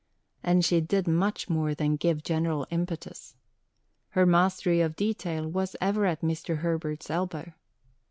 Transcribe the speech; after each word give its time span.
And 0.41 0.65
she 0.65 0.81
did 0.81 1.07
much 1.07 1.47
more 1.47 1.75
than 1.75 1.95
give 1.95 2.23
general 2.23 2.65
impetus. 2.71 3.35
Her 4.09 4.25
mastery 4.25 4.81
of 4.81 4.95
detail 4.95 5.47
was 5.47 5.75
ever 5.79 6.05
at 6.07 6.21
Mr. 6.21 6.57
Herbert's 6.57 7.11
elbow. 7.11 7.53